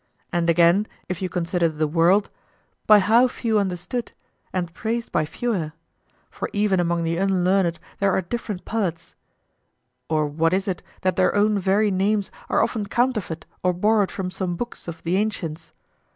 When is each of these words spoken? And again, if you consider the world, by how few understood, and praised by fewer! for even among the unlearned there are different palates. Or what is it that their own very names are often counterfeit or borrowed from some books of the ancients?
And 0.33 0.49
again, 0.49 0.87
if 1.07 1.21
you 1.21 1.29
consider 1.29 1.69
the 1.69 1.85
world, 1.87 2.31
by 2.87 2.97
how 2.97 3.27
few 3.27 3.59
understood, 3.59 4.13
and 4.51 4.73
praised 4.73 5.11
by 5.11 5.25
fewer! 5.27 5.73
for 6.31 6.49
even 6.53 6.79
among 6.79 7.03
the 7.03 7.17
unlearned 7.17 7.79
there 7.99 8.11
are 8.11 8.23
different 8.23 8.65
palates. 8.65 9.13
Or 10.09 10.25
what 10.25 10.53
is 10.53 10.67
it 10.67 10.81
that 11.01 11.17
their 11.17 11.35
own 11.35 11.59
very 11.59 11.91
names 11.91 12.31
are 12.49 12.63
often 12.63 12.87
counterfeit 12.87 13.45
or 13.61 13.73
borrowed 13.73 14.09
from 14.09 14.31
some 14.31 14.55
books 14.55 14.87
of 14.87 15.03
the 15.03 15.17
ancients? 15.17 15.71